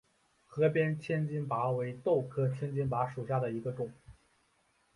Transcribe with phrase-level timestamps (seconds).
[0.47, 3.91] 河边千斤拔为豆科千斤拔属下的一个种。